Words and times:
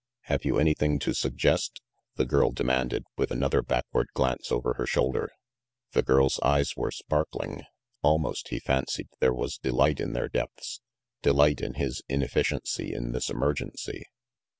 "Have 0.21 0.45
you 0.45 0.57
anything 0.57 0.97
to 0.97 1.13
suggest?" 1.13 1.79
the 2.15 2.25
girl 2.25 2.49
demanded, 2.49 3.03
with 3.17 3.29
another 3.29 3.61
backward 3.61 4.07
glance 4.15 4.51
over 4.51 4.73
her 4.73 4.87
shoulder. 4.87 5.29
354 5.91 5.91
RANGY 5.91 5.91
PETE 5.91 5.93
The 5.93 6.11
girl's 6.11 6.39
eyes 6.41 6.75
were 6.75 6.89
sparkling. 6.91 7.61
Almost, 8.01 8.47
he 8.47 8.57
fancied, 8.59 9.09
there 9.19 9.31
was 9.31 9.59
delight 9.59 9.99
in 9.99 10.13
their 10.13 10.27
depths, 10.27 10.81
delight 11.21 11.61
in 11.61 11.75
his 11.75 12.01
inefficiency 12.09 12.91
in 12.91 13.11
this 13.11 13.29
emergency. 13.29 14.01